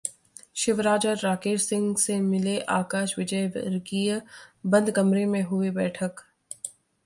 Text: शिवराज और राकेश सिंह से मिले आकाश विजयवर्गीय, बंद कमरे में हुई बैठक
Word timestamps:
शिवराज 0.55 1.05
और 1.07 1.17
राकेश 1.17 1.61
सिंह 1.63 1.95
से 1.97 2.19
मिले 2.21 2.57
आकाश 2.77 3.15
विजयवर्गीय, 3.19 4.21
बंद 4.65 4.91
कमरे 4.91 5.25
में 5.25 5.41
हुई 5.43 5.69
बैठक 5.71 6.25